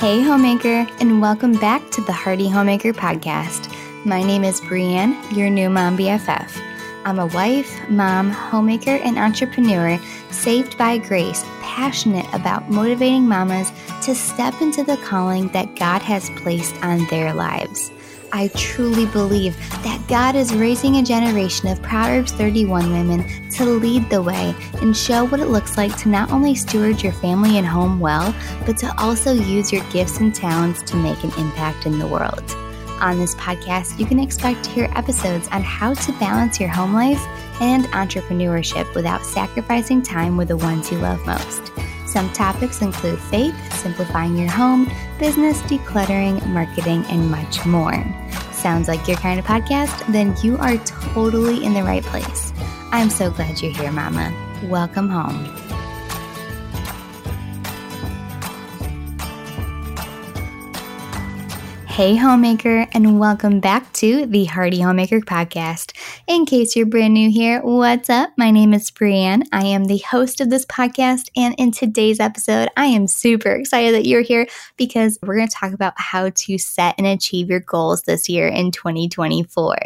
Hey, 0.00 0.22
homemaker, 0.22 0.86
and 0.98 1.20
welcome 1.20 1.52
back 1.52 1.90
to 1.90 2.00
the 2.00 2.12
Hearty 2.12 2.48
Homemaker 2.48 2.94
Podcast. 2.94 3.70
My 4.06 4.22
name 4.22 4.44
is 4.44 4.58
Brienne, 4.62 5.14
your 5.34 5.50
new 5.50 5.68
mom 5.68 5.98
BFF. 5.98 6.50
I'm 7.04 7.18
a 7.18 7.26
wife, 7.26 7.86
mom, 7.90 8.30
homemaker, 8.30 8.92
and 8.92 9.18
entrepreneur 9.18 10.00
saved 10.30 10.78
by 10.78 10.96
grace, 10.96 11.44
passionate 11.60 12.24
about 12.32 12.70
motivating 12.70 13.28
mamas 13.28 13.70
to 14.04 14.14
step 14.14 14.62
into 14.62 14.84
the 14.84 14.96
calling 14.96 15.48
that 15.48 15.76
God 15.76 16.00
has 16.00 16.30
placed 16.30 16.82
on 16.82 17.06
their 17.08 17.34
lives. 17.34 17.90
I 18.32 18.48
truly 18.48 19.06
believe 19.06 19.56
that 19.82 20.02
God 20.08 20.36
is 20.36 20.54
raising 20.54 20.96
a 20.96 21.02
generation 21.02 21.68
of 21.68 21.82
Proverbs 21.82 22.32
31 22.32 22.92
women 22.92 23.50
to 23.50 23.64
lead 23.64 24.08
the 24.08 24.22
way 24.22 24.54
and 24.80 24.96
show 24.96 25.24
what 25.24 25.40
it 25.40 25.46
looks 25.46 25.76
like 25.76 25.96
to 25.98 26.08
not 26.08 26.30
only 26.30 26.54
steward 26.54 27.02
your 27.02 27.12
family 27.12 27.58
and 27.58 27.66
home 27.66 28.00
well, 28.00 28.34
but 28.66 28.76
to 28.78 28.94
also 29.00 29.32
use 29.32 29.72
your 29.72 29.84
gifts 29.90 30.18
and 30.18 30.34
talents 30.34 30.82
to 30.90 30.96
make 30.96 31.22
an 31.24 31.32
impact 31.38 31.86
in 31.86 31.98
the 31.98 32.06
world. 32.06 32.44
On 33.00 33.18
this 33.18 33.34
podcast, 33.36 33.98
you 33.98 34.06
can 34.06 34.20
expect 34.20 34.64
to 34.64 34.70
hear 34.70 34.88
episodes 34.94 35.48
on 35.48 35.62
how 35.62 35.94
to 35.94 36.12
balance 36.12 36.60
your 36.60 36.68
home 36.68 36.92
life 36.92 37.24
and 37.60 37.86
entrepreneurship 37.86 38.94
without 38.94 39.24
sacrificing 39.24 40.02
time 40.02 40.36
with 40.36 40.48
the 40.48 40.56
ones 40.56 40.92
you 40.92 40.98
love 40.98 41.24
most. 41.26 41.72
Some 42.10 42.28
topics 42.32 42.82
include 42.82 43.20
faith, 43.20 43.54
simplifying 43.74 44.36
your 44.36 44.50
home, 44.50 44.90
business, 45.20 45.62
decluttering, 45.62 46.44
marketing, 46.48 47.04
and 47.08 47.30
much 47.30 47.64
more. 47.64 48.04
Sounds 48.50 48.88
like 48.88 49.06
your 49.06 49.16
kind 49.18 49.38
of 49.38 49.46
podcast? 49.46 50.12
Then 50.12 50.34
you 50.42 50.58
are 50.58 50.76
totally 50.78 51.62
in 51.64 51.72
the 51.72 51.84
right 51.84 52.02
place. 52.02 52.52
I'm 52.90 53.10
so 53.10 53.30
glad 53.30 53.62
you're 53.62 53.70
here, 53.70 53.92
Mama. 53.92 54.34
Welcome 54.64 55.08
home. 55.08 55.69
Hey, 61.90 62.14
homemaker, 62.14 62.86
and 62.92 63.18
welcome 63.18 63.58
back 63.58 63.92
to 63.94 64.24
the 64.24 64.44
Hearty 64.44 64.80
Homemaker 64.80 65.18
Podcast. 65.20 65.92
In 66.28 66.46
case 66.46 66.76
you're 66.76 66.86
brand 66.86 67.14
new 67.14 67.30
here, 67.32 67.60
what's 67.62 68.08
up? 68.08 68.30
My 68.38 68.52
name 68.52 68.72
is 68.72 68.92
Brienne. 68.92 69.42
I 69.50 69.66
am 69.66 69.86
the 69.86 69.98
host 69.98 70.40
of 70.40 70.50
this 70.50 70.64
podcast, 70.64 71.30
and 71.36 71.52
in 71.58 71.72
today's 71.72 72.20
episode, 72.20 72.68
I 72.76 72.86
am 72.86 73.08
super 73.08 73.50
excited 73.50 73.92
that 73.96 74.06
you're 74.06 74.22
here 74.22 74.46
because 74.76 75.18
we're 75.20 75.36
going 75.36 75.48
to 75.48 75.54
talk 75.54 75.72
about 75.72 75.94
how 75.96 76.30
to 76.30 76.58
set 76.58 76.94
and 76.96 77.08
achieve 77.08 77.50
your 77.50 77.60
goals 77.60 78.02
this 78.02 78.28
year 78.28 78.46
in 78.46 78.70
2024. 78.70 79.76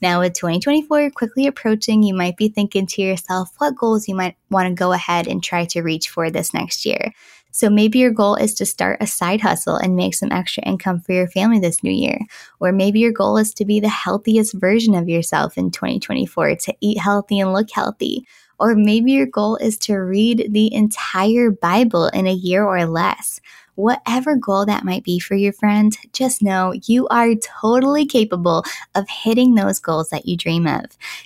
Now, 0.00 0.20
with 0.20 0.32
2024 0.32 1.10
quickly 1.10 1.46
approaching, 1.46 2.02
you 2.02 2.14
might 2.14 2.38
be 2.38 2.48
thinking 2.48 2.86
to 2.86 3.02
yourself 3.02 3.50
what 3.58 3.76
goals 3.76 4.08
you 4.08 4.14
might 4.14 4.36
want 4.50 4.68
to 4.68 4.74
go 4.74 4.92
ahead 4.92 5.28
and 5.28 5.44
try 5.44 5.66
to 5.66 5.82
reach 5.82 6.08
for 6.08 6.30
this 6.30 6.54
next 6.54 6.86
year. 6.86 7.12
So 7.52 7.70
maybe 7.70 7.98
your 7.98 8.10
goal 8.10 8.34
is 8.34 8.54
to 8.54 8.66
start 8.66 8.98
a 9.00 9.06
side 9.06 9.42
hustle 9.42 9.76
and 9.76 9.94
make 9.94 10.14
some 10.14 10.32
extra 10.32 10.64
income 10.64 11.00
for 11.00 11.12
your 11.12 11.28
family 11.28 11.60
this 11.60 11.82
new 11.82 11.92
year. 11.92 12.18
Or 12.60 12.72
maybe 12.72 12.98
your 12.98 13.12
goal 13.12 13.36
is 13.36 13.54
to 13.54 13.64
be 13.64 13.78
the 13.78 13.88
healthiest 13.88 14.54
version 14.54 14.94
of 14.94 15.08
yourself 15.08 15.56
in 15.56 15.70
2024, 15.70 16.56
to 16.56 16.74
eat 16.80 16.98
healthy 16.98 17.38
and 17.38 17.52
look 17.52 17.70
healthy. 17.70 18.26
Or 18.62 18.76
maybe 18.76 19.10
your 19.10 19.26
goal 19.26 19.56
is 19.56 19.76
to 19.78 19.96
read 19.96 20.46
the 20.52 20.72
entire 20.72 21.50
Bible 21.50 22.06
in 22.06 22.28
a 22.28 22.32
year 22.32 22.64
or 22.64 22.86
less. 22.86 23.40
Whatever 23.74 24.36
goal 24.36 24.66
that 24.66 24.84
might 24.84 25.02
be 25.02 25.18
for 25.18 25.34
your 25.34 25.52
friend, 25.52 25.96
just 26.12 26.42
know 26.42 26.72
you 26.84 27.08
are 27.08 27.34
totally 27.34 28.06
capable 28.06 28.64
of 28.94 29.08
hitting 29.08 29.56
those 29.56 29.80
goals 29.80 30.10
that 30.10 30.26
you 30.26 30.36
dream 30.36 30.68
of. 30.68 30.84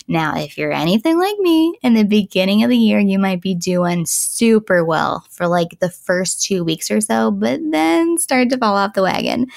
Now, 0.08 0.34
if 0.38 0.56
you're 0.56 0.72
anything 0.72 1.18
like 1.18 1.38
me, 1.38 1.76
in 1.82 1.92
the 1.92 2.04
beginning 2.04 2.62
of 2.62 2.70
the 2.70 2.76
year, 2.78 3.00
you 3.00 3.18
might 3.18 3.42
be 3.42 3.54
doing 3.54 4.06
super 4.06 4.82
well 4.82 5.26
for 5.28 5.46
like 5.46 5.78
the 5.80 5.90
first 5.90 6.42
two 6.42 6.64
weeks 6.64 6.90
or 6.90 7.02
so, 7.02 7.30
but 7.30 7.60
then 7.70 8.16
start 8.16 8.48
to 8.48 8.56
fall 8.56 8.76
off 8.76 8.94
the 8.94 9.02
wagon. 9.02 9.48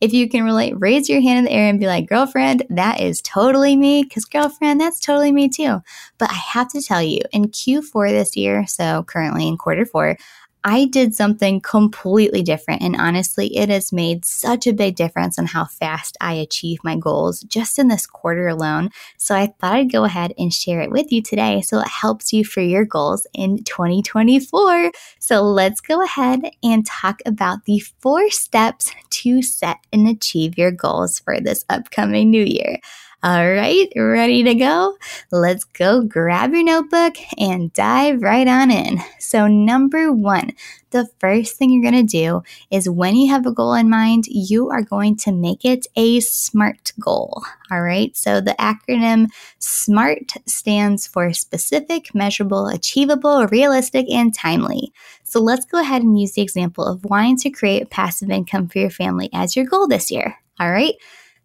If 0.00 0.14
you 0.14 0.28
can 0.28 0.44
relate, 0.44 0.72
raise 0.78 1.10
your 1.10 1.20
hand 1.20 1.40
in 1.40 1.44
the 1.44 1.52
air 1.52 1.68
and 1.68 1.78
be 1.78 1.86
like, 1.86 2.08
girlfriend, 2.08 2.64
that 2.70 3.00
is 3.00 3.20
totally 3.20 3.76
me. 3.76 4.02
Because, 4.02 4.24
girlfriend, 4.24 4.80
that's 4.80 4.98
totally 4.98 5.30
me 5.30 5.48
too. 5.48 5.82
But 6.16 6.30
I 6.30 6.34
have 6.34 6.70
to 6.72 6.80
tell 6.80 7.02
you, 7.02 7.20
in 7.32 7.48
Q4 7.48 8.08
this 8.10 8.36
year, 8.36 8.66
so 8.66 9.02
currently 9.02 9.46
in 9.46 9.58
quarter 9.58 9.84
four, 9.84 10.16
I 10.62 10.84
did 10.84 11.14
something 11.14 11.60
completely 11.60 12.42
different. 12.42 12.82
And 12.82 12.96
honestly, 12.96 13.56
it 13.56 13.70
has 13.70 13.92
made 13.92 14.24
such 14.24 14.66
a 14.66 14.72
big 14.72 14.94
difference 14.94 15.38
on 15.38 15.46
how 15.46 15.64
fast 15.64 16.18
I 16.20 16.34
achieve 16.34 16.78
my 16.84 16.96
goals 16.96 17.40
just 17.42 17.78
in 17.78 17.88
this 17.88 18.06
quarter 18.06 18.46
alone. 18.46 18.90
So 19.16 19.34
I 19.34 19.46
thought 19.46 19.74
I'd 19.74 19.92
go 19.92 20.04
ahead 20.04 20.34
and 20.36 20.52
share 20.52 20.80
it 20.82 20.90
with 20.90 21.10
you 21.10 21.22
today 21.22 21.62
so 21.62 21.80
it 21.80 21.88
helps 21.88 22.32
you 22.32 22.44
for 22.44 22.60
your 22.60 22.84
goals 22.84 23.26
in 23.32 23.64
2024. 23.64 24.92
So 25.18 25.42
let's 25.42 25.80
go 25.80 26.02
ahead 26.02 26.40
and 26.62 26.84
talk 26.84 27.22
about 27.24 27.64
the 27.64 27.80
four 28.00 28.30
steps 28.30 28.92
to 29.10 29.42
set 29.42 29.78
and 29.92 30.08
achieve 30.08 30.58
your 30.58 30.72
goals 30.72 31.20
for 31.20 31.40
this 31.40 31.64
upcoming 31.70 32.30
new 32.30 32.44
year. 32.44 32.80
All 33.22 33.52
right, 33.52 33.92
ready 33.94 34.42
to 34.44 34.54
go? 34.54 34.96
Let's 35.30 35.64
go 35.64 36.00
grab 36.00 36.54
your 36.54 36.64
notebook 36.64 37.16
and 37.36 37.70
dive 37.74 38.22
right 38.22 38.48
on 38.48 38.70
in. 38.70 38.98
So, 39.18 39.46
number 39.46 40.10
one, 40.10 40.52
the 40.90 41.06
first 41.18 41.56
thing 41.56 41.70
you're 41.70 41.82
going 41.90 42.06
to 42.06 42.10
do 42.10 42.42
is 42.70 42.88
when 42.88 43.16
you 43.16 43.30
have 43.30 43.44
a 43.44 43.52
goal 43.52 43.74
in 43.74 43.90
mind, 43.90 44.24
you 44.26 44.70
are 44.70 44.80
going 44.80 45.16
to 45.18 45.32
make 45.32 45.66
it 45.66 45.86
a 45.96 46.20
SMART 46.20 46.92
goal. 46.98 47.42
All 47.70 47.82
right. 47.82 48.16
So 48.16 48.40
the 48.40 48.56
acronym 48.58 49.28
SMART 49.58 50.32
stands 50.46 51.06
for 51.06 51.32
specific, 51.34 52.14
measurable, 52.14 52.68
achievable, 52.68 53.46
realistic, 53.48 54.06
and 54.10 54.34
timely. 54.34 54.94
So 55.24 55.40
let's 55.40 55.66
go 55.66 55.78
ahead 55.78 56.02
and 56.02 56.18
use 56.18 56.32
the 56.32 56.42
example 56.42 56.86
of 56.86 57.04
wanting 57.04 57.36
to 57.38 57.50
create 57.50 57.90
passive 57.90 58.30
income 58.30 58.68
for 58.68 58.78
your 58.78 58.90
family 58.90 59.28
as 59.34 59.54
your 59.54 59.66
goal 59.66 59.86
this 59.86 60.10
year. 60.10 60.38
All 60.58 60.70
right. 60.70 60.94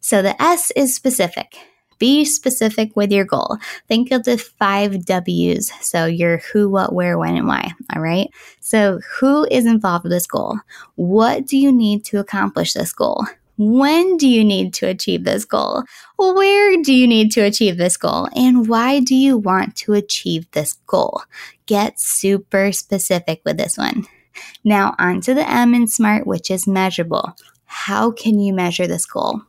So 0.05 0.21
the 0.21 0.39
S 0.39 0.69
is 0.75 0.93
specific. 0.93 1.57
Be 1.97 2.25
specific 2.25 2.95
with 2.95 3.11
your 3.11 3.25
goal. 3.25 3.57
Think 3.87 4.11
of 4.11 4.23
the 4.23 4.37
five 4.37 5.03
W's. 5.03 5.71
So 5.81 6.05
your 6.05 6.37
who, 6.37 6.69
what, 6.69 6.93
where, 6.93 7.17
when, 7.17 7.35
and 7.35 7.47
why. 7.47 7.71
All 7.91 8.03
right. 8.03 8.29
So 8.59 8.99
who 9.17 9.47
is 9.49 9.65
involved 9.65 10.03
with 10.03 10.11
this 10.11 10.27
goal? 10.27 10.59
What 10.93 11.47
do 11.47 11.57
you 11.57 11.71
need 11.71 12.05
to 12.05 12.19
accomplish 12.19 12.73
this 12.73 12.93
goal? 12.93 13.25
When 13.57 14.17
do 14.17 14.27
you 14.27 14.43
need 14.43 14.75
to 14.75 14.85
achieve 14.85 15.23
this 15.23 15.43
goal? 15.43 15.81
Where 16.19 16.83
do 16.83 16.93
you 16.93 17.07
need 17.07 17.31
to 17.31 17.41
achieve 17.41 17.77
this 17.77 17.97
goal? 17.97 18.29
And 18.35 18.69
why 18.69 18.99
do 18.99 19.15
you 19.15 19.39
want 19.39 19.75
to 19.77 19.93
achieve 19.93 20.45
this 20.51 20.73
goal? 20.85 21.23
Get 21.65 21.99
super 21.99 22.71
specific 22.73 23.41
with 23.43 23.57
this 23.57 23.75
one. 23.75 24.05
Now, 24.63 24.93
on 24.99 25.21
to 25.21 25.33
the 25.33 25.49
M 25.49 25.73
in 25.73 25.87
SMART, 25.87 26.27
which 26.27 26.51
is 26.51 26.67
measurable. 26.67 27.35
How 27.65 28.11
can 28.11 28.39
you 28.39 28.53
measure 28.53 28.87
this 28.87 29.05
goal? 29.05 29.41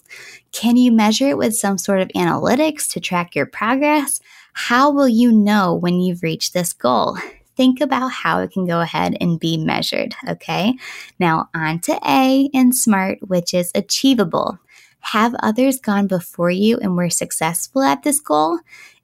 Can 0.52 0.76
you 0.76 0.90
measure 0.90 1.28
it 1.28 1.38
with 1.38 1.54
some 1.54 1.78
sort 1.78 2.00
of 2.00 2.08
analytics 2.08 2.88
to 2.92 3.00
track 3.00 3.34
your 3.34 3.46
progress? 3.46 4.20
How 4.52 4.90
will 4.90 5.08
you 5.08 5.32
know 5.32 5.74
when 5.74 6.00
you've 6.00 6.22
reached 6.22 6.54
this 6.54 6.72
goal? 6.72 7.18
Think 7.56 7.80
about 7.80 8.08
how 8.08 8.40
it 8.40 8.50
can 8.50 8.66
go 8.66 8.80
ahead 8.80 9.16
and 9.20 9.40
be 9.40 9.56
measured, 9.56 10.14
okay? 10.28 10.74
Now, 11.18 11.48
on 11.54 11.80
to 11.80 11.98
A 12.06 12.50
in 12.52 12.72
SMART, 12.72 13.18
which 13.22 13.54
is 13.54 13.70
achievable. 13.74 14.58
Have 15.00 15.34
others 15.40 15.80
gone 15.80 16.06
before 16.06 16.50
you 16.50 16.78
and 16.78 16.96
were 16.96 17.10
successful 17.10 17.82
at 17.82 18.02
this 18.02 18.20
goal? 18.20 18.58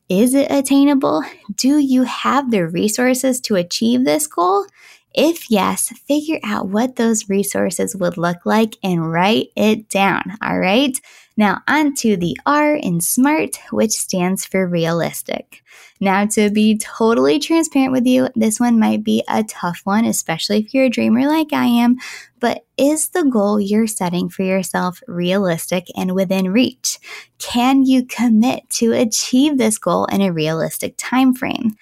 Is 0.09 0.34
it 0.34 0.50
attainable? 0.50 1.23
Do 1.55 1.79
you 1.79 2.03
have 2.03 2.50
the 2.50 2.67
resources 2.67 3.41
to 3.43 3.56
achieve 3.56 4.05
this 4.05 4.27
goal? 4.27 4.67
If 5.15 5.50
yes, 5.50 5.89
figure 6.06 6.41
out 6.43 6.69
what 6.69 6.97
those 6.97 7.28
resources 7.28 7.95
would 7.97 8.17
look 8.17 8.47
like 8.47 8.77
and 8.83 9.12
write 9.12 9.49
it 9.56 9.89
down. 9.89 10.37
All 10.43 10.59
right. 10.59 10.99
Now, 11.37 11.61
on 11.67 11.94
to 11.97 12.17
the 12.17 12.37
R 12.44 12.75
in 12.75 13.00
SMART, 13.00 13.59
which 13.70 13.93
stands 13.93 14.44
for 14.44 14.67
realistic. 14.67 15.62
Now, 16.00 16.26
to 16.26 16.50
be 16.50 16.79
totally 16.79 17.38
transparent 17.38 17.93
with 17.93 18.06
you, 18.06 18.29
this 18.35 18.61
one 18.61 18.79
might 18.79 19.03
be 19.03 19.23
a 19.29 19.44
tough 19.44 19.81
one, 19.85 20.05
especially 20.05 20.59
if 20.59 20.75
you're 20.75 20.87
a 20.87 20.91
dreamer 20.91 21.26
like 21.26 21.53
I 21.53 21.65
am. 21.65 21.97
But 22.41 22.65
is 22.76 23.11
the 23.11 23.25
goal 23.25 23.61
you're 23.61 23.87
setting 23.87 24.29
for 24.29 24.43
yourself 24.43 25.00
realistic 25.06 25.87
and 25.97 26.15
within 26.15 26.53
reach? 26.53 26.99
Can 27.38 27.85
you 27.85 28.05
commit 28.05 28.69
to 28.70 28.93
achieve 28.93 29.58
this 29.58 29.79
goal 29.79 30.06
in 30.06 30.20
a 30.20 30.32
realistic 30.32 30.94
time 30.99 31.35
frame? 31.35 31.76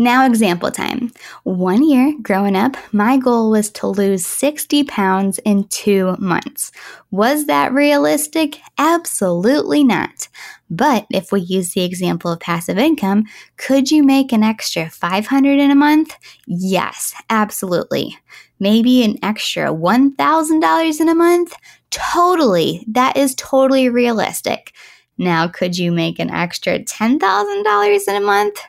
Now, 0.00 0.24
example 0.24 0.70
time. 0.70 1.12
One 1.42 1.82
year 1.82 2.14
growing 2.22 2.54
up, 2.54 2.76
my 2.92 3.16
goal 3.16 3.50
was 3.50 3.68
to 3.70 3.88
lose 3.88 4.24
60 4.24 4.84
pounds 4.84 5.38
in 5.38 5.64
two 5.64 6.14
months. 6.20 6.70
Was 7.10 7.46
that 7.46 7.72
realistic? 7.72 8.60
Absolutely 8.78 9.82
not. 9.82 10.28
But 10.70 11.06
if 11.10 11.32
we 11.32 11.40
use 11.40 11.72
the 11.72 11.82
example 11.82 12.30
of 12.30 12.38
passive 12.38 12.78
income, 12.78 13.24
could 13.56 13.90
you 13.90 14.04
make 14.04 14.30
an 14.32 14.44
extra 14.44 14.88
500 14.88 15.58
in 15.58 15.72
a 15.72 15.74
month? 15.74 16.14
Yes, 16.46 17.12
absolutely. 17.28 18.16
Maybe 18.60 19.02
an 19.02 19.16
extra 19.24 19.72
$1,000 19.72 21.00
in 21.00 21.08
a 21.08 21.14
month? 21.14 21.56
Totally. 21.90 22.84
That 22.86 23.16
is 23.16 23.34
totally 23.34 23.88
realistic. 23.88 24.72
Now, 25.16 25.48
could 25.48 25.76
you 25.76 25.90
make 25.90 26.20
an 26.20 26.30
extra 26.30 26.78
$10,000 26.78 28.08
in 28.08 28.14
a 28.14 28.20
month? 28.20 28.60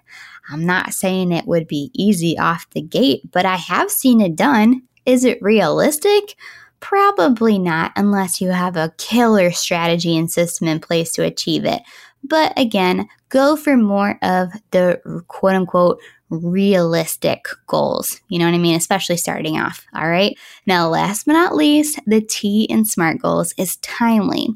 I'm 0.49 0.65
not 0.65 0.93
saying 0.93 1.31
it 1.31 1.47
would 1.47 1.67
be 1.67 1.91
easy 1.93 2.37
off 2.37 2.69
the 2.71 2.81
gate, 2.81 3.21
but 3.31 3.45
I 3.45 3.55
have 3.55 3.91
seen 3.91 4.21
it 4.21 4.35
done. 4.35 4.81
Is 5.05 5.25
it 5.25 5.41
realistic? 5.41 6.35
Probably 6.79 7.59
not, 7.59 7.91
unless 7.95 8.39
you 8.39 8.49
have 8.49 8.77
a 8.77 8.93
killer 8.97 9.51
strategy 9.51 10.17
and 10.17 10.31
system 10.31 10.67
in 10.67 10.79
place 10.79 11.11
to 11.13 11.23
achieve 11.23 11.65
it. 11.65 11.81
But 12.23 12.53
again, 12.57 13.07
go 13.29 13.55
for 13.55 13.77
more 13.77 14.17
of 14.21 14.51
the 14.71 15.01
quote 15.27 15.55
unquote 15.55 15.99
realistic 16.29 17.45
goals. 17.67 18.21
You 18.27 18.39
know 18.39 18.45
what 18.45 18.53
I 18.53 18.59
mean? 18.59 18.75
Especially 18.75 19.17
starting 19.17 19.59
off. 19.59 19.85
All 19.93 20.07
right. 20.07 20.37
Now, 20.65 20.87
last 20.89 21.25
but 21.25 21.33
not 21.33 21.55
least, 21.55 21.99
the 22.05 22.21
T 22.21 22.63
in 22.63 22.85
SMART 22.85 23.19
goals 23.19 23.53
is 23.57 23.77
timely. 23.77 24.49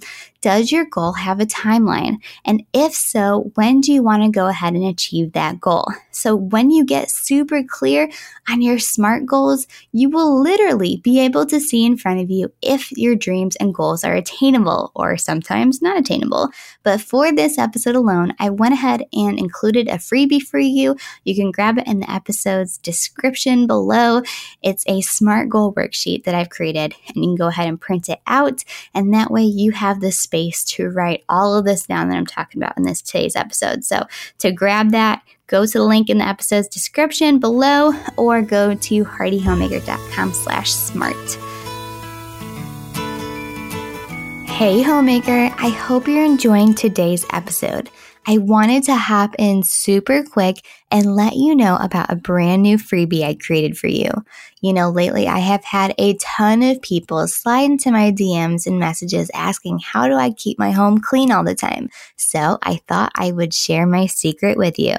Does 0.44 0.74
your 0.74 0.84
goal 0.84 1.14
have 1.14 1.40
a 1.40 1.46
timeline? 1.46 2.18
And 2.44 2.66
if 2.74 2.94
so, 2.94 3.50
when 3.56 3.80
do 3.80 3.94
you 3.94 4.04
want 4.04 4.24
to 4.24 4.30
go 4.30 4.50
ahead 4.50 4.74
and 4.74 4.84
achieve 4.84 5.32
that 5.32 5.62
goal? 5.62 5.88
So, 6.12 6.36
when 6.36 6.70
you 6.70 6.84
get 6.84 7.10
super 7.10 7.64
clear 7.64 8.12
on 8.50 8.62
your 8.62 8.78
SMART 8.78 9.26
goals, 9.26 9.68
you 9.94 10.10
will 10.10 10.42
literally 10.42 10.98
be 10.98 11.22
able 11.22 11.46
to 11.46 11.62
see 11.62 11.86
in 11.86 11.96
front 11.96 12.20
of 12.20 12.30
you 12.30 12.52
if 12.62 12.92
your 12.92 13.16
dreams 13.16 13.56
and 13.56 13.74
goals 13.74 14.04
are 14.04 14.16
attainable 14.16 14.92
or 14.96 15.16
sometimes 15.16 15.82
not 15.82 15.98
attainable. 15.98 16.50
But 16.84 17.00
for 17.00 17.32
this 17.32 17.58
episode 17.58 17.96
alone, 17.96 18.34
I 18.38 18.50
went 18.50 18.74
ahead 18.74 19.06
and 19.14 19.40
included 19.40 19.88
a 19.88 19.94
freebie 19.94 20.42
for 20.42 20.60
you. 20.60 20.98
You 21.24 21.36
can 21.36 21.52
grab 21.52 21.78
it 21.78 21.88
in 21.88 22.02
the 22.02 22.12
episode's 22.12 22.78
description 22.78 23.66
below. 23.66 24.24
It's 24.62 24.84
a 24.88 25.00
SMART 25.00 25.48
goal 25.48 25.74
worksheet 25.74 26.26
that 26.26 26.36
I've 26.36 26.50
created, 26.50 26.96
and 27.08 27.24
you 27.24 27.30
can 27.30 27.36
go 27.36 27.48
ahead 27.48 27.70
and 27.70 27.80
print 27.80 28.10
it 28.10 28.20
out. 28.28 28.66
And 28.94 29.14
that 29.14 29.32
way, 29.32 29.44
you 29.44 29.72
have 29.72 30.02
the 30.02 30.12
space 30.34 30.64
to 30.64 30.90
write 30.90 31.24
all 31.30 31.56
of 31.56 31.64
this 31.64 31.86
down 31.86 32.10
that 32.10 32.18
I'm 32.18 32.26
talking 32.26 32.62
about 32.62 32.76
in 32.76 32.84
this 32.84 33.04
today's 33.04 33.36
episode. 33.36 33.84
So, 33.84 34.08
to 34.40 34.52
grab 34.52 34.90
that, 34.92 35.22
go 35.46 35.64
to 35.66 35.72
the 35.72 35.84
link 35.84 36.10
in 36.10 36.18
the 36.18 36.28
episode's 36.28 36.68
description 36.68 37.40
below 37.40 37.94
or 38.18 38.42
go 38.42 38.74
to 38.74 39.06
heartyhomemaker.com 39.06 40.34
slash 40.34 40.72
smart. 40.72 41.16
Hey 44.50 44.82
homemaker, 44.82 45.54
I 45.58 45.70
hope 45.70 46.08
you're 46.08 46.26
enjoying 46.26 46.74
today's 46.74 47.26
episode. 47.32 47.92
I 48.26 48.40
wanted 48.40 48.84
to 48.84 48.96
hop 48.96 49.36
in 49.38 49.62
super 49.64 50.24
quick 50.24 50.66
and 50.94 51.16
let 51.16 51.36
you 51.36 51.56
know 51.56 51.76
about 51.78 52.12
a 52.12 52.16
brand 52.16 52.62
new 52.62 52.78
freebie 52.78 53.24
I 53.24 53.34
created 53.34 53.76
for 53.76 53.88
you. 53.88 54.12
You 54.62 54.74
know, 54.74 54.92
lately 54.92 55.28
I 55.28 55.40
have 55.40 55.64
had 55.64 55.96
a 55.98 56.14
ton 56.18 56.62
of 56.62 56.84
people 56.84 57.28
slide 57.28 57.64
into 57.64 57.92
my 57.92 58.12
DMs 58.12 58.68
and 58.68 58.78
messages 58.78 59.32
asking, 59.34 59.80
how 59.80 60.08
do 60.08 60.14
I 60.14 60.30
keep 60.30 60.60
my 60.60 60.70
home 60.70 61.00
clean 61.00 61.32
all 61.32 61.44
the 61.44 61.56
time? 61.56 61.90
So 62.16 62.60
I 62.62 62.80
thought 62.88 63.12
I 63.16 63.32
would 63.32 63.56
share 63.56 63.88
my 63.88 64.06
secret 64.06 64.56
with 64.56 64.78
you. 64.78 64.96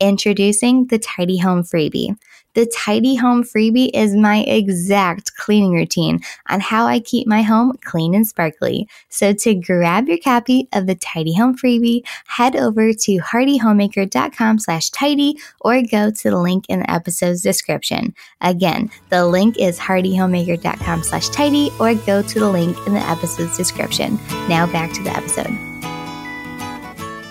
Introducing 0.00 0.86
the 0.86 0.98
Tidy 0.98 1.36
Home 1.38 1.62
Freebie. 1.62 2.16
The 2.54 2.66
Tidy 2.66 3.16
Home 3.16 3.44
freebie 3.44 3.90
is 3.92 4.14
my 4.14 4.38
exact 4.42 5.36
cleaning 5.36 5.74
routine 5.74 6.20
on 6.48 6.60
how 6.60 6.86
I 6.86 7.00
keep 7.00 7.26
my 7.26 7.42
home 7.42 7.76
clean 7.84 8.14
and 8.14 8.26
sparkly. 8.26 8.88
So 9.08 9.32
to 9.32 9.54
grab 9.54 10.08
your 10.08 10.18
copy 10.18 10.68
of 10.72 10.86
the 10.86 10.94
Tidy 10.94 11.34
Home 11.34 11.56
freebie, 11.56 12.02
head 12.26 12.56
over 12.56 12.92
to 12.92 13.16
heartyhomemaker.com 13.18 14.58
slash 14.60 14.90
tidy 14.90 15.36
or 15.60 15.82
go 15.82 16.10
to 16.10 16.30
the 16.30 16.38
link 16.38 16.64
in 16.68 16.80
the 16.80 16.90
episode's 16.90 17.42
description. 17.42 18.14
Again, 18.40 18.90
the 19.10 19.26
link 19.26 19.58
is 19.58 19.78
heartyhomemaker.com 19.78 21.02
slash 21.02 21.28
tidy 21.30 21.70
or 21.80 21.94
go 21.94 22.22
to 22.22 22.40
the 22.40 22.50
link 22.50 22.76
in 22.86 22.94
the 22.94 23.08
episode's 23.08 23.56
description. 23.56 24.18
Now 24.48 24.70
back 24.70 24.92
to 24.92 25.02
the 25.02 25.10
episode. 25.10 25.73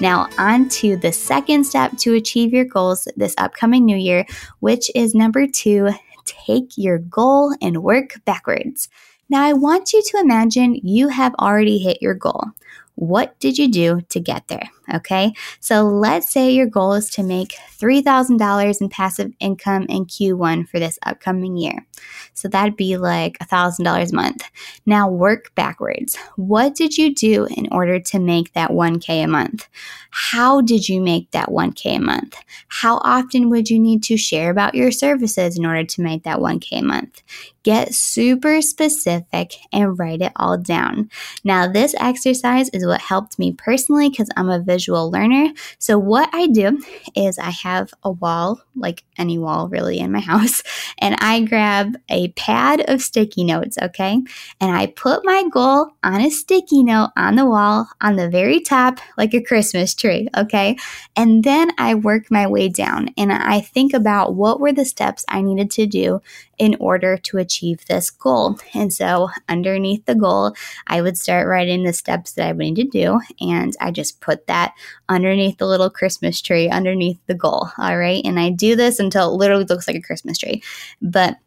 Now, 0.04 0.28
on 0.38 0.68
to 0.82 0.98
the 0.98 1.14
second 1.14 1.64
step 1.64 1.96
to 2.00 2.14
achieve 2.14 2.52
your 2.52 2.66
goals 2.66 3.08
this 3.16 3.34
upcoming 3.38 3.86
new 3.86 3.96
year, 3.96 4.26
which 4.60 4.92
is 4.94 5.16
number 5.16 5.48
two 5.48 5.92
take 6.26 6.78
your 6.78 6.98
goal 6.98 7.56
and 7.62 7.82
work 7.82 8.20
backwards. 8.26 8.90
Now, 9.30 9.44
I 9.44 9.54
want 9.54 9.94
you 9.94 10.04
to 10.04 10.18
imagine 10.18 10.76
you 10.84 11.08
have 11.08 11.34
already 11.36 11.78
hit 11.78 12.02
your 12.02 12.16
goal. 12.16 12.48
What 12.96 13.40
did 13.40 13.58
you 13.58 13.70
do 13.70 14.02
to 14.10 14.20
get 14.20 14.50
there? 14.50 14.70
Okay, 14.94 15.34
so 15.60 15.84
let's 15.84 16.32
say 16.32 16.52
your 16.52 16.68
goal 16.68 16.94
is 16.94 17.10
to 17.12 17.24
make 17.24 17.56
$3,000 17.80 18.82
in 18.82 18.90
passive 18.90 19.32
income 19.40 19.84
in 19.90 20.06
Q1 20.06 20.68
for 20.68 20.80
this 20.80 21.00
upcoming 21.04 21.56
year. 21.56 21.86
So 22.34 22.48
that'd 22.48 22.76
be 22.76 22.98
like 22.98 23.38
$1,000 23.40 24.12
a 24.12 24.16
month. 24.16 24.44
Now 24.86 25.10
work 25.10 25.54
backwards. 25.56 26.18
What 26.36 26.76
did 26.76 26.98
you 26.98 27.16
do 27.16 27.46
in 27.46 27.68
order 27.72 28.00
to 28.00 28.20
make 28.20 28.54
that 28.54 28.72
1K 28.72 29.24
a 29.24 29.28
month? 29.28 29.68
How 30.12 30.62
did 30.62 30.90
you 30.90 31.02
make 31.02 31.32
that 31.32 31.50
1K 31.50 31.96
a 31.96 32.00
month? 32.00 32.36
How 32.68 32.98
often 32.98 33.50
would 33.50 33.70
you 33.70 33.80
need 33.80 34.04
to 34.04 34.18
share 34.18 34.52
about 34.52 34.76
your 34.76 34.92
services 34.92 35.58
in 35.58 35.66
order 35.66 35.84
to 35.86 36.02
make 36.02 36.24
that 36.24 36.40
1K 36.40 36.80
a 36.80 36.84
month? 36.84 37.22
Get 37.64 37.94
super 37.94 38.62
specific 38.62 39.54
and 39.72 39.98
write 39.98 40.22
it 40.22 40.34
all 40.36 40.58
down. 40.58 41.10
Now, 41.46 41.66
this 41.66 41.96
exercise 41.98 42.70
is 42.70 42.86
what 42.86 43.00
helped 43.00 43.40
me 43.40 43.54
personally 43.54 44.10
because 44.10 44.30
I'm 44.36 44.50
a 44.50 44.60
visual 44.74 45.12
learner. 45.12 45.54
So, 45.78 46.00
what 46.00 46.30
I 46.34 46.48
do 46.48 46.82
is 47.16 47.38
I 47.38 47.52
have 47.52 47.94
a 48.04 48.12
wall, 48.12 48.62
like 48.76 49.04
any 49.18 49.38
wall 49.38 49.70
really 49.70 50.00
in 50.00 50.12
my 50.12 50.20
house, 50.34 50.64
and 50.98 51.16
I 51.20 51.42
grab 51.42 51.96
a 52.10 52.30
pad 52.30 52.90
of 52.90 53.02
sticky 53.02 53.44
notes, 53.44 53.78
okay? 53.82 54.22
And 54.60 54.72
I 54.76 54.88
put 54.88 55.26
my 55.26 55.44
goal 55.52 55.92
on 56.04 56.22
a 56.22 56.30
sticky 56.30 56.84
note 56.84 57.12
on 57.16 57.36
the 57.36 57.46
wall 57.46 57.88
on 58.02 58.16
the 58.16 58.30
very 58.30 58.60
top, 58.60 59.00
like 59.18 59.34
a 59.34 59.42
Christmas 59.42 59.94
tree, 59.94 60.28
okay? 60.36 60.78
And 61.16 61.44
then 61.44 61.72
I 61.78 61.96
work 61.96 62.32
my 62.32 62.48
way 62.48 62.70
down 62.70 63.10
and 63.18 63.32
I 63.32 63.60
think 63.62 63.94
about 63.94 64.34
what 64.36 64.60
were 64.60 64.74
the 64.74 64.86
steps 64.86 65.26
I 65.28 65.42
needed 65.42 65.70
to 65.72 65.86
do 65.86 66.22
in 66.58 66.76
order 66.80 67.18
to 67.18 67.38
achieve 67.38 67.86
this 67.86 68.10
goal. 68.10 68.58
And 68.74 68.94
so, 68.94 69.30
underneath 69.50 70.06
the 70.06 70.16
goal, 70.16 70.56
I 70.88 71.02
would 71.02 71.18
start 71.18 71.48
writing 71.48 71.84
the 71.84 71.94
steps 71.94 72.34
that 72.34 72.48
I 72.48 72.52
would 72.52 72.58
need 72.60 72.76
to 72.76 72.84
do, 72.86 73.20
and 73.42 73.74
I 73.80 73.92
just 73.92 74.22
put 74.22 74.48
that 74.48 74.63
underneath 75.10 75.58
the 75.58 75.68
little 75.68 75.90
Christmas 75.90 76.42
tree, 76.42 76.70
underneath 76.70 77.20
the 77.28 77.34
goal. 77.34 77.70
All 77.78 77.98
right. 77.98 78.22
And 78.26 78.40
I 78.40 78.50
do 78.50 78.76
this 78.76 79.00
until 79.00 79.34
it 79.34 79.38
literally 79.38 79.66
looks 79.66 79.88
like 79.88 79.98
a 79.98 80.02
Christmas 80.02 80.38
tree. 80.38 80.64
But 81.02 81.38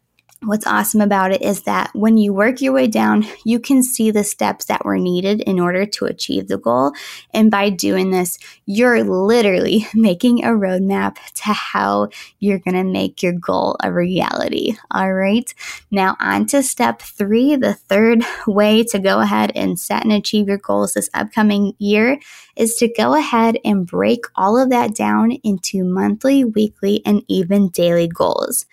What's 0.43 0.67
awesome 0.67 1.01
about 1.01 1.31
it 1.31 1.41
is 1.41 1.63
that 1.63 1.89
when 1.95 2.17
you 2.17 2.31
work 2.31 2.61
your 2.61 2.71
way 2.71 2.85
down, 2.85 3.25
you 3.43 3.59
can 3.59 3.81
see 3.81 4.11
the 4.11 4.23
steps 4.23 4.65
that 4.65 4.85
were 4.85 4.99
needed 4.99 5.41
in 5.41 5.59
order 5.59 5.83
to 5.87 6.05
achieve 6.05 6.47
the 6.47 6.59
goal. 6.59 6.93
And 7.33 7.49
by 7.49 7.71
doing 7.71 8.11
this, 8.11 8.37
you're 8.67 9.03
literally 9.03 9.87
making 9.95 10.43
a 10.43 10.49
roadmap 10.49 11.15
to 11.43 11.53
how 11.53 12.09
you're 12.37 12.59
going 12.59 12.75
to 12.75 12.83
make 12.83 13.23
your 13.23 13.33
goal 13.33 13.77
a 13.83 13.91
reality. 13.91 14.75
All 14.91 15.11
right. 15.11 15.51
Now, 15.89 16.15
on 16.19 16.45
to 16.47 16.61
step 16.61 17.01
three, 17.01 17.55
the 17.55 17.73
third 17.73 18.23
way 18.45 18.83
to 18.83 18.99
go 18.99 19.19
ahead 19.21 19.51
and 19.55 19.79
set 19.79 20.03
and 20.03 20.13
achieve 20.13 20.47
your 20.47 20.59
goals 20.59 20.93
this 20.93 21.09
upcoming 21.15 21.73
year 21.79 22.19
is 22.55 22.75
to 22.75 22.87
go 22.87 23.15
ahead 23.15 23.57
and 23.65 23.87
break 23.87 24.25
all 24.35 24.61
of 24.61 24.69
that 24.69 24.93
down 24.93 25.31
into 25.43 25.83
monthly, 25.83 26.45
weekly, 26.45 27.01
and 27.07 27.23
even 27.27 27.69
daily 27.69 28.07
goals. 28.07 28.67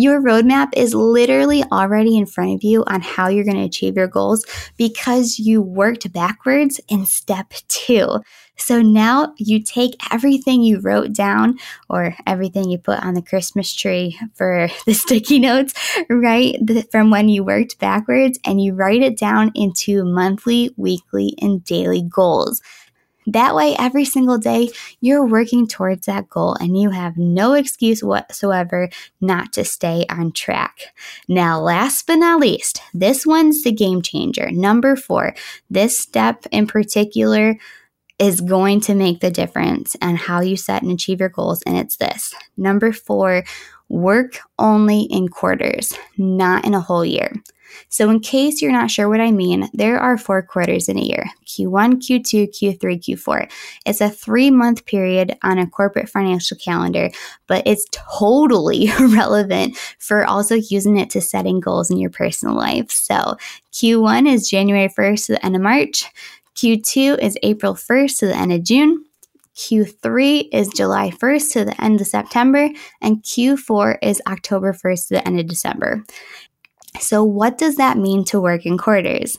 Your 0.00 0.22
roadmap 0.22 0.70
is 0.74 0.94
literally 0.94 1.62
already 1.70 2.16
in 2.16 2.24
front 2.24 2.54
of 2.54 2.64
you 2.64 2.84
on 2.86 3.02
how 3.02 3.28
you're 3.28 3.44
going 3.44 3.58
to 3.58 3.64
achieve 3.64 3.96
your 3.96 4.08
goals 4.08 4.46
because 4.78 5.38
you 5.38 5.60
worked 5.60 6.10
backwards 6.10 6.80
in 6.88 7.04
step 7.04 7.52
two. 7.68 8.20
So 8.56 8.80
now 8.80 9.34
you 9.36 9.62
take 9.62 9.96
everything 10.10 10.62
you 10.62 10.80
wrote 10.80 11.12
down 11.12 11.58
or 11.90 12.16
everything 12.26 12.70
you 12.70 12.78
put 12.78 13.04
on 13.04 13.12
the 13.12 13.20
Christmas 13.20 13.74
tree 13.74 14.18
for 14.32 14.70
the 14.86 14.94
sticky 14.94 15.38
notes, 15.38 15.74
right? 16.08 16.56
From 16.90 17.10
when 17.10 17.28
you 17.28 17.44
worked 17.44 17.78
backwards 17.78 18.38
and 18.46 18.58
you 18.58 18.72
write 18.72 19.02
it 19.02 19.18
down 19.18 19.52
into 19.54 20.02
monthly, 20.06 20.70
weekly, 20.78 21.34
and 21.42 21.62
daily 21.62 22.00
goals. 22.02 22.62
That 23.26 23.54
way, 23.54 23.76
every 23.78 24.04
single 24.04 24.38
day, 24.38 24.70
you're 25.00 25.26
working 25.26 25.66
towards 25.66 26.06
that 26.06 26.28
goal 26.28 26.54
and 26.54 26.76
you 26.76 26.90
have 26.90 27.16
no 27.16 27.52
excuse 27.52 28.02
whatsoever 28.02 28.88
not 29.20 29.52
to 29.54 29.64
stay 29.64 30.04
on 30.08 30.32
track. 30.32 30.78
Now, 31.28 31.60
last 31.60 32.06
but 32.06 32.16
not 32.16 32.40
least, 32.40 32.82
this 32.94 33.26
one's 33.26 33.62
the 33.62 33.72
game 33.72 34.02
changer. 34.02 34.50
Number 34.50 34.96
four, 34.96 35.34
this 35.68 35.98
step 35.98 36.46
in 36.50 36.66
particular 36.66 37.56
is 38.18 38.40
going 38.40 38.80
to 38.80 38.94
make 38.94 39.20
the 39.20 39.30
difference 39.30 39.96
on 40.02 40.14
how 40.16 40.40
you 40.40 40.56
set 40.56 40.82
and 40.82 40.92
achieve 40.92 41.20
your 41.20 41.30
goals. 41.30 41.62
And 41.62 41.76
it's 41.76 41.96
this 41.96 42.34
number 42.56 42.92
four, 42.92 43.44
work 43.88 44.38
only 44.58 45.02
in 45.02 45.28
quarters, 45.28 45.92
not 46.18 46.64
in 46.64 46.74
a 46.74 46.80
whole 46.80 47.04
year. 47.04 47.32
So, 47.88 48.10
in 48.10 48.20
case 48.20 48.60
you're 48.60 48.72
not 48.72 48.90
sure 48.90 49.08
what 49.08 49.20
I 49.20 49.30
mean, 49.30 49.68
there 49.72 49.98
are 49.98 50.18
four 50.18 50.42
quarters 50.42 50.88
in 50.88 50.98
a 50.98 51.02
year 51.02 51.26
Q1, 51.46 51.94
Q2, 51.96 52.48
Q3, 52.48 52.78
Q4. 52.80 53.50
It's 53.86 54.00
a 54.00 54.10
three 54.10 54.50
month 54.50 54.86
period 54.86 55.36
on 55.42 55.58
a 55.58 55.66
corporate 55.66 56.08
financial 56.08 56.56
calendar, 56.56 57.10
but 57.46 57.66
it's 57.66 57.86
totally 57.92 58.90
relevant 59.00 59.76
for 59.98 60.24
also 60.24 60.54
using 60.54 60.96
it 60.96 61.10
to 61.10 61.20
setting 61.20 61.60
goals 61.60 61.90
in 61.90 61.98
your 61.98 62.10
personal 62.10 62.56
life. 62.56 62.90
So, 62.90 63.36
Q1 63.72 64.32
is 64.32 64.48
January 64.48 64.88
1st 64.88 65.26
to 65.26 65.32
the 65.32 65.46
end 65.46 65.56
of 65.56 65.62
March, 65.62 66.04
Q2 66.60 67.18
is 67.20 67.38
April 67.42 67.74
1st 67.74 68.18
to 68.18 68.26
the 68.26 68.36
end 68.36 68.52
of 68.52 68.62
June. 68.62 69.04
Q3 69.56 70.48
is 70.52 70.68
July 70.68 71.10
1st 71.10 71.52
to 71.52 71.64
the 71.64 71.82
end 71.82 72.00
of 72.00 72.06
September, 72.06 72.68
and 73.00 73.22
Q4 73.22 73.98
is 74.02 74.22
October 74.26 74.72
1st 74.72 75.08
to 75.08 75.14
the 75.14 75.26
end 75.26 75.40
of 75.40 75.46
December. 75.46 76.04
So, 76.98 77.22
what 77.22 77.58
does 77.58 77.76
that 77.76 77.98
mean 77.98 78.24
to 78.26 78.40
work 78.40 78.66
in 78.66 78.76
quarters? 78.78 79.36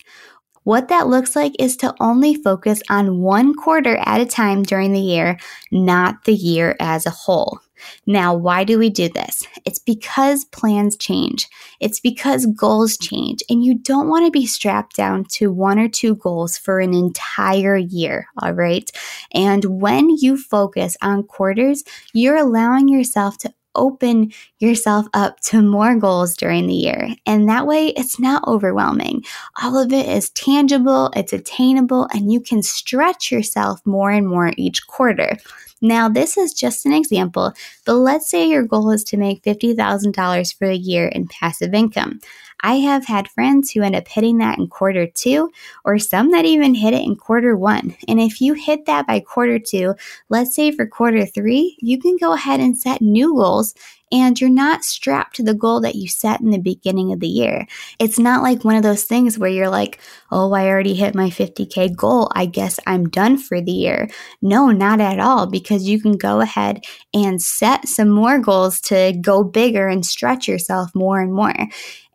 What 0.64 0.90
that 0.90 1.08
looks 1.08 1.36
like 1.36 1.54
is 1.58 1.76
to 1.78 1.96
only 2.00 2.36
focus 2.36 2.84
on 2.88 3.20
one 3.20 3.56
quarter 3.56 3.98
at 4.06 4.22
a 4.22 4.28
time 4.28 4.62
during 4.62 4.94
the 4.94 5.00
year, 5.00 5.40
not 5.72 6.26
the 6.26 6.36
year 6.36 6.76
as 6.80 7.08
a 7.08 7.12
whole. 7.12 7.60
Now, 8.06 8.36
why 8.36 8.64
do 8.64 8.78
we 8.78 8.92
do 8.92 9.10
this? 9.10 9.48
It's 9.66 9.80
because 9.80 10.46
plans 10.46 10.96
change. 10.96 11.48
It's 11.80 12.00
because 12.00 12.46
goals 12.46 12.96
change, 12.96 13.42
and 13.50 13.66
you 13.66 13.76
don't 13.76 14.08
want 14.08 14.26
to 14.26 14.32
be 14.32 14.46
strapped 14.46 14.96
down 14.96 15.26
to 15.32 15.52
one 15.52 15.80
or 15.80 15.90
two 15.90 16.16
goals 16.16 16.60
for 16.60 16.80
an 16.80 16.94
entire 16.94 17.76
year, 17.76 18.28
all 18.38 18.52
right? 18.52 18.90
And 19.34 19.82
when 19.82 20.12
you 20.12 20.38
focus 20.38 20.96
on 21.02 21.24
quarters, 21.24 21.84
you're 22.14 22.38
allowing 22.38 22.88
yourself 22.88 23.40
to 23.40 23.54
open 23.76 24.32
yourself 24.60 25.08
up 25.14 25.40
to 25.42 25.62
more 25.62 25.96
goals 25.96 26.36
during 26.36 26.68
the 26.68 26.74
year. 26.74 27.10
And 27.26 27.50
that 27.50 27.68
way, 27.68 27.90
it's 27.90 28.20
not 28.20 28.48
overwhelming. 28.48 29.24
All 29.62 29.78
of 29.78 29.92
it 29.92 30.08
is 30.08 30.30
tangible, 30.32 31.12
it's 31.16 31.34
attainable, 31.34 32.08
and 32.14 32.32
you 32.32 32.40
can 32.40 32.64
stretch 32.64 33.32
yourself 33.32 33.80
more 33.86 34.12
and 34.12 34.28
more 34.28 34.54
each 34.58 34.86
quarter. 34.88 35.38
Now, 35.82 36.08
this 36.08 36.38
is 36.38 36.54
just 36.54 36.86
an 36.86 36.94
example, 36.94 37.54
but 37.86 37.96
let's 37.96 38.30
say 38.30 38.48
your 38.48 38.64
goal 38.64 38.92
is 38.92 39.04
to 39.06 39.18
make 39.18 39.44
$50,000 39.44 40.58
for 40.58 40.68
a 40.68 40.76
year 40.76 41.08
in 41.08 41.28
passive 41.28 41.74
income. 41.74 42.20
I 42.64 42.76
have 42.76 43.06
had 43.06 43.30
friends 43.30 43.72
who 43.72 43.82
end 43.82 43.96
up 43.96 44.08
hitting 44.08 44.38
that 44.40 44.58
in 44.60 44.68
quarter 44.68 45.08
two, 45.08 45.52
or 45.84 46.00
some 46.00 46.32
that 46.32 46.46
even 46.46 46.76
hit 46.76 46.94
it 46.94 47.04
in 47.04 47.16
quarter 47.16 47.56
one. 47.58 47.96
And 48.08 48.20
if 48.20 48.42
you 48.42 48.54
hit 48.54 48.86
that 48.86 49.08
by 49.08 49.20
quarter 49.20 49.60
two, 49.60 49.96
let's 50.30 50.56
say 50.56 50.72
for 50.72 50.86
quarter 50.86 51.26
three, 51.26 51.78
you 51.80 52.00
can 52.00 52.18
go 52.18 52.34
ahead 52.34 52.60
and 52.60 52.78
set 52.78 53.02
new 53.02 53.36
goals 53.36 53.74
and 54.12 54.40
you're 54.40 54.50
not 54.50 54.84
strapped 54.84 55.36
to 55.38 55.44
the 55.44 55.54
goal 55.54 55.82
that 55.82 55.96
you 55.96 56.08
set 56.08 56.42
in 56.42 56.52
the 56.52 56.60
beginning 56.60 57.14
of 57.14 57.20
the 57.20 57.28
year. 57.28 57.66
It's 58.00 58.20
not 58.20 58.44
like 58.44 58.64
one 58.64 58.76
of 58.76 58.84
those 58.84 59.04
things 59.04 59.38
where 59.38 59.50
you're 59.50 59.70
like, 59.70 60.00
oh, 60.32 60.52
I 60.54 60.68
already 60.68 60.96
hit 60.96 61.16
my 61.16 61.30
50K 61.30 61.96
goal. 61.96 62.32
I 62.36 62.46
guess 62.46 62.80
I'm 62.86 63.10
done 63.10 63.38
for 63.38 63.62
the 63.62 63.72
year. 63.72 64.10
No, 64.42 64.72
not 64.72 65.00
at 65.00 65.20
all, 65.20 65.48
because 65.48 65.88
you 65.88 66.02
can 66.02 66.18
go 66.18 66.42
ahead 66.42 66.84
and 67.14 67.42
set 67.42 67.88
some 67.88 68.10
more 68.10 68.40
goals 68.40 68.82
to 68.82 69.14
go 69.22 69.44
bigger 69.44 69.88
and 69.88 70.06
stretch 70.06 70.48
yourself 70.48 70.94
more 70.94 71.22
and 71.22 71.34
more. 71.34 71.56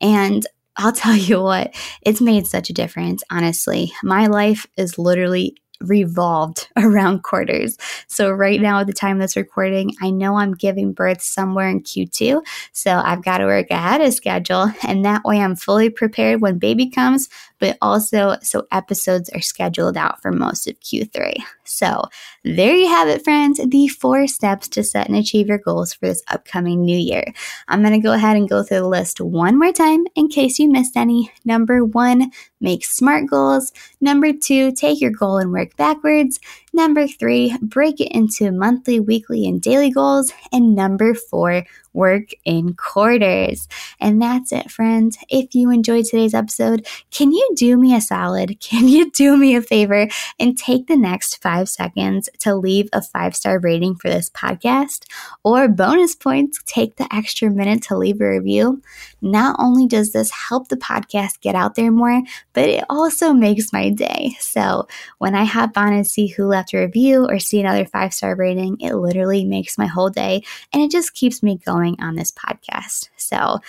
And 0.00 0.46
I'll 0.76 0.92
tell 0.92 1.16
you 1.16 1.42
what, 1.42 1.74
it's 2.02 2.20
made 2.20 2.46
such 2.46 2.70
a 2.70 2.74
difference, 2.74 3.22
honestly. 3.30 3.92
My 4.02 4.26
life 4.26 4.66
is 4.76 4.98
literally 4.98 5.56
revolved 5.80 6.68
around 6.76 7.22
quarters. 7.22 7.76
So, 8.06 8.30
right 8.30 8.60
now, 8.60 8.80
at 8.80 8.86
the 8.86 8.92
time 8.92 9.16
of 9.16 9.22
this 9.22 9.36
recording, 9.36 9.92
I 10.02 10.10
know 10.10 10.36
I'm 10.36 10.54
giving 10.54 10.92
birth 10.92 11.22
somewhere 11.22 11.68
in 11.68 11.82
Q2. 11.82 12.42
So, 12.72 12.90
I've 12.92 13.24
got 13.24 13.38
to 13.38 13.46
work 13.46 13.70
ahead 13.70 14.00
of 14.00 14.14
schedule. 14.14 14.72
And 14.86 15.04
that 15.04 15.24
way, 15.24 15.40
I'm 15.40 15.56
fully 15.56 15.90
prepared 15.90 16.40
when 16.40 16.58
baby 16.58 16.88
comes, 16.88 17.28
but 17.58 17.78
also 17.80 18.36
so 18.42 18.66
episodes 18.72 19.30
are 19.30 19.40
scheduled 19.40 19.96
out 19.96 20.20
for 20.22 20.32
most 20.32 20.66
of 20.66 20.78
Q3. 20.80 21.36
So, 21.64 22.04
there 22.44 22.74
you 22.74 22.88
have 22.88 23.08
it, 23.08 23.24
friends 23.24 23.60
the 23.66 23.88
four 23.88 24.26
steps 24.26 24.68
to 24.68 24.82
set 24.82 25.08
and 25.08 25.16
achieve 25.16 25.48
your 25.48 25.58
goals 25.58 25.92
for 25.92 26.06
this 26.06 26.22
upcoming 26.28 26.84
new 26.84 26.98
year. 26.98 27.32
I'm 27.68 27.82
going 27.82 27.92
to 27.92 27.98
go 27.98 28.12
ahead 28.12 28.36
and 28.36 28.48
go 28.48 28.62
through 28.62 28.78
the 28.78 28.88
list 28.88 29.20
one 29.20 29.58
more 29.58 29.72
time 29.72 30.04
in 30.14 30.28
case 30.28 30.58
you 30.58 30.70
missed 30.70 30.96
any. 30.96 31.32
Number 31.44 31.84
one, 31.84 32.30
make 32.60 32.84
smart 32.84 33.28
goals. 33.28 33.72
Number 34.00 34.32
two, 34.32 34.72
take 34.72 35.00
your 35.00 35.10
goal 35.10 35.38
and 35.38 35.52
work 35.52 35.76
backwards. 35.76 36.38
Number 36.76 37.06
three, 37.06 37.56
break 37.62 38.02
it 38.02 38.12
into 38.12 38.52
monthly, 38.52 39.00
weekly, 39.00 39.48
and 39.48 39.62
daily 39.62 39.90
goals. 39.90 40.30
And 40.52 40.74
number 40.74 41.14
four, 41.14 41.64
work 41.94 42.28
in 42.44 42.74
quarters. 42.74 43.66
And 43.98 44.20
that's 44.20 44.52
it, 44.52 44.70
friends. 44.70 45.16
If 45.30 45.54
you 45.54 45.70
enjoyed 45.70 46.04
today's 46.04 46.34
episode, 46.34 46.86
can 47.10 47.32
you 47.32 47.50
do 47.56 47.78
me 47.78 47.94
a 47.94 48.00
solid? 48.02 48.60
Can 48.66 48.88
you 48.88 49.10
do 49.12 49.38
me 49.38 49.56
a 49.56 49.62
favor 49.62 50.08
and 50.38 50.58
take 50.58 50.86
the 50.86 50.96
next 50.96 51.40
five 51.40 51.68
seconds 51.68 52.28
to 52.40 52.54
leave 52.54 52.88
a 52.92 53.00
five 53.00 53.34
star 53.34 53.58
rating 53.58 53.94
for 53.94 54.10
this 54.10 54.28
podcast? 54.28 55.06
Or 55.44 55.68
bonus 55.68 56.14
points, 56.14 56.62
take 56.66 56.96
the 56.96 57.12
extra 57.14 57.48
minute 57.48 57.82
to 57.84 57.96
leave 57.96 58.20
a 58.20 58.28
review. 58.28 58.82
Not 59.22 59.56
only 59.58 59.86
does 59.86 60.12
this 60.12 60.30
help 60.30 60.68
the 60.68 60.76
podcast 60.76 61.40
get 61.40 61.54
out 61.54 61.74
there 61.74 61.90
more, 61.90 62.22
but 62.52 62.68
it 62.68 62.84
also 62.90 63.32
makes 63.32 63.72
my 63.72 63.88
day. 63.88 64.36
So 64.40 64.86
when 65.18 65.34
I 65.34 65.44
hop 65.44 65.78
on 65.78 65.94
and 65.94 66.06
see 66.06 66.26
who 66.26 66.44
left 66.44 66.65
a 66.72 66.78
review 66.78 67.26
or 67.26 67.38
see 67.38 67.60
another 67.60 67.84
five 67.84 68.14
star 68.14 68.34
rating, 68.34 68.80
it 68.80 68.94
literally 68.94 69.44
makes 69.44 69.78
my 69.78 69.86
whole 69.86 70.10
day 70.10 70.42
and 70.72 70.82
it 70.82 70.90
just 70.90 71.14
keeps 71.14 71.42
me 71.42 71.58
going 71.64 71.96
on 72.00 72.16
this 72.16 72.32
podcast. 72.32 73.08
So 73.16 73.60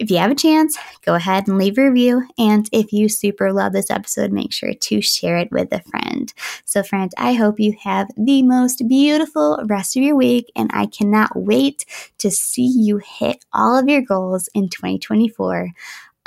if 0.00 0.10
you 0.10 0.18
have 0.18 0.30
a 0.30 0.34
chance, 0.34 0.76
go 1.04 1.14
ahead 1.14 1.46
and 1.46 1.56
leave 1.56 1.78
a 1.78 1.88
review. 1.88 2.26
And 2.36 2.68
if 2.72 2.92
you 2.92 3.08
super 3.08 3.52
love 3.52 3.72
this 3.72 3.90
episode, 3.90 4.32
make 4.32 4.52
sure 4.52 4.74
to 4.74 5.00
share 5.00 5.38
it 5.38 5.52
with 5.52 5.72
a 5.72 5.82
friend. 5.82 6.32
So, 6.64 6.82
friend, 6.82 7.12
I 7.16 7.34
hope 7.34 7.60
you 7.60 7.76
have 7.82 8.08
the 8.16 8.42
most 8.42 8.82
beautiful 8.88 9.62
rest 9.66 9.96
of 9.96 10.02
your 10.02 10.16
week. 10.16 10.50
And 10.56 10.70
I 10.74 10.86
cannot 10.86 11.30
wait 11.36 11.86
to 12.18 12.30
see 12.30 12.66
you 12.66 12.98
hit 12.98 13.44
all 13.52 13.78
of 13.78 13.88
your 13.88 14.02
goals 14.02 14.48
in 14.52 14.68
2024. 14.68 15.70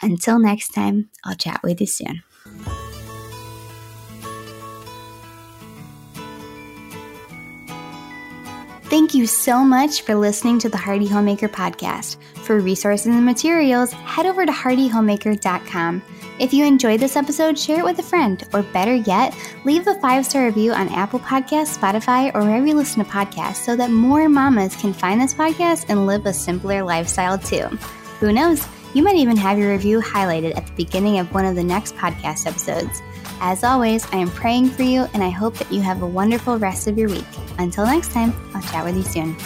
Until 0.02 0.40
next 0.40 0.70
time, 0.70 1.10
I'll 1.26 1.36
chat 1.36 1.62
with 1.64 1.82
you 1.82 1.88
soon. 1.88 2.24
Thank 8.89 9.13
you 9.13 9.27
so 9.27 9.65
much 9.65 10.03
for 10.03 10.15
listening 10.15 10.60
to 10.60 10.70
the 10.70 10.77
Hearty 10.77 11.08
Homemaker 11.08 11.50
podcast. 11.50 12.15
For 12.44 12.62
resources 12.62 13.08
and 13.08 13.25
materials, 13.25 13.91
head 13.91 14.25
over 14.25 14.46
to 14.46 14.51
heartyhomemaker.com. 14.51 16.01
If 16.39 16.53
you 16.53 16.65
enjoyed 16.65 17.01
this 17.01 17.17
episode, 17.17 17.60
share 17.60 17.79
it 17.79 17.84
with 17.84 18.00
a 18.00 18.03
friend, 18.03 18.41
or 18.53 18.63
better 18.63 18.96
yet, 18.96 19.36
leave 19.65 19.86
a 19.88 19.96
five 19.96 20.25
star 20.25 20.46
review 20.46 20.72
on 20.72 20.88
Apple 20.88 21.20
Podcasts, 21.20 21.77
Spotify, 21.77 22.34
or 22.34 22.44
wherever 22.44 22.65
you 22.65 22.75
listen 22.75 23.03
to 23.03 23.12
podcasts 23.12 23.65
so 23.65 23.75
that 23.75 23.91
more 23.91 24.29
mamas 24.29 24.74
can 24.77 24.94
find 24.94 25.20
this 25.20 25.34
podcast 25.34 25.88
and 25.89 26.06
live 26.06 26.25
a 26.25 26.32
simpler 26.32 26.82
lifestyle 26.82 27.38
too. 27.38 27.67
Who 28.22 28.32
knows? 28.32 28.65
You 28.94 29.03
might 29.03 29.17
even 29.17 29.36
have 29.36 29.60
your 29.60 29.72
review 29.72 30.00
highlighted 30.00 30.56
at 30.56 30.65
the 30.65 30.74
beginning 30.86 31.20
of 31.20 31.34
one 31.34 31.46
of 31.46 31.56
the 31.56 31.63
next 31.63 31.94
podcast 31.98 32.48
episodes. 32.48 33.01
As 33.39 33.63
always, 33.63 34.06
I 34.12 34.17
am 34.17 34.29
praying 34.29 34.70
for 34.70 34.84
you 34.84 35.08
and 35.13 35.24
I 35.24 35.29
hope 35.29 35.56
that 35.56 35.72
you 35.72 35.82
have 35.82 36.01
a 36.01 36.08
wonderful 36.08 36.58
rest 36.58 36.88
of 36.88 36.98
your 36.98 37.10
week. 37.10 37.25
Until 37.60 37.86
next 37.86 38.12
time, 38.12 38.34
I'll 38.53 38.62
chat 38.63 38.84
with 38.84 38.96
you 38.96 39.03
soon. 39.03 39.38